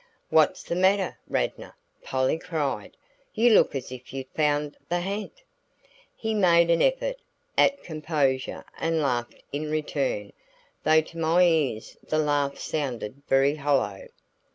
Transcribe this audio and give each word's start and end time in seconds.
"What's 0.31 0.63
the 0.63 0.73
matter, 0.75 1.19
Radnor?" 1.27 1.75
Polly 2.01 2.39
cried. 2.39 2.97
"You 3.35 3.51
look 3.51 3.75
as 3.75 3.91
if 3.91 4.15
you'd 4.15 4.29
found 4.33 4.75
the 4.89 4.99
ha'nt!" 5.01 5.43
He 6.15 6.33
made 6.33 6.71
an 6.71 6.81
effort 6.81 7.17
at 7.55 7.83
composure 7.83 8.65
and 8.79 8.99
laughed 8.99 9.43
in 9.51 9.69
return, 9.69 10.33
though 10.83 11.01
to 11.01 11.19
my 11.19 11.43
ears 11.43 11.97
the 12.03 12.17
laugh 12.17 12.57
sounded 12.57 13.21
very 13.27 13.57
hollow. 13.57 14.07